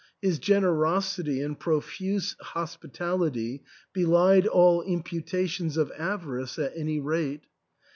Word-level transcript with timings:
His 0.19 0.39
gener 0.39 0.73
osity 0.77 1.45
and 1.45 1.59
profuse 1.59 2.35
hospitality 2.39 3.61
belied 3.93 4.47
all 4.47 4.81
imputations 4.81 5.77
of 5.77 5.91
avarice 5.95 6.57
at 6.57 6.75
any 6.75 6.99
rate. 6.99 7.41